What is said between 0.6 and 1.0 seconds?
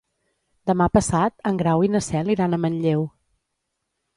Demà